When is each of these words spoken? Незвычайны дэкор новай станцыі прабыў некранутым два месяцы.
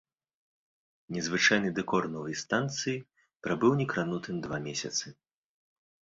Незвычайны 1.15 1.69
дэкор 1.79 2.07
новай 2.15 2.35
станцыі 2.45 2.95
прабыў 3.49 3.71
некранутым 3.83 4.35
два 4.49 4.57
месяцы. 4.67 5.05